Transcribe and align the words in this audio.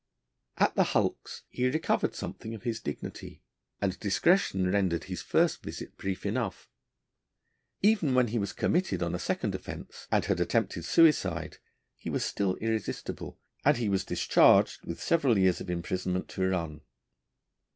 At 0.57 0.73
the 0.73 0.83
Hulks 0.97 1.43
he 1.47 1.67
recovered 1.69 2.15
something 2.15 2.55
of 2.55 2.63
his 2.63 2.79
dignity, 2.79 3.43
and 3.79 3.99
discretion 3.99 4.71
rendered 4.71 5.03
his 5.03 5.21
first 5.21 5.61
visit 5.61 5.95
brief 5.95 6.25
enough. 6.25 6.71
Even 7.83 8.15
when 8.15 8.29
he 8.29 8.39
was 8.39 8.51
committed 8.51 9.03
on 9.03 9.13
a 9.13 9.19
second 9.19 9.53
offence, 9.53 10.07
and 10.11 10.25
had 10.25 10.39
attempted 10.39 10.85
suicide, 10.85 11.57
he 11.97 12.09
was 12.09 12.25
still 12.25 12.55
irresistible, 12.55 13.39
and 13.63 13.77
he 13.77 13.89
was 13.89 14.03
discharged 14.03 14.83
with 14.87 14.99
several 14.99 15.37
years 15.37 15.61
of 15.61 15.69
imprisonment 15.69 16.27
to 16.29 16.49
run. 16.49 16.81